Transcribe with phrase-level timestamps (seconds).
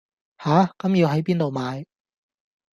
[0.43, 1.85] 吓,咁要係邊到買